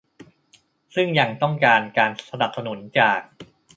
[0.95, 3.19] ซึ่งยังต้องการการสนับสนุนจาก